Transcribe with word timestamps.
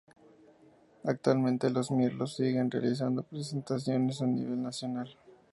Actualmente, 1.03 1.69
Los 1.69 1.91
Mirlos 1.91 2.35
siguen 2.35 2.71
realizando 2.71 3.21
presentaciones 3.21 4.19
a 4.23 4.25
nivel 4.25 4.63
nacional. 4.63 5.15